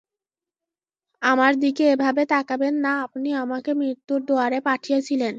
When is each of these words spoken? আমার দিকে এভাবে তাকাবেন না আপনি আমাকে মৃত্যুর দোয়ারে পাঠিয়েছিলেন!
আমার 1.21 1.53
দিকে 1.59 1.83
এভাবে 1.91 2.21
তাকাবেন 2.29 2.73
না 2.83 2.91
আপনি 3.05 3.29
আমাকে 3.43 3.71
মৃত্যুর 3.73 4.19
দোয়ারে 4.27 4.59
পাঠিয়েছিলেন! 4.67 5.29